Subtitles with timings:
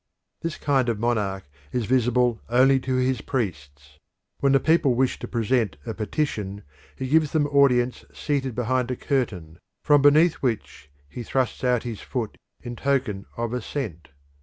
[0.41, 3.99] This kind of monarch is visible only to his priests.
[4.39, 6.63] When the people wish to present a petition
[6.95, 12.01] he gives them audience seated behind a curtain, from beneath which he thrusts out his
[12.01, 14.07] foot in token of assent.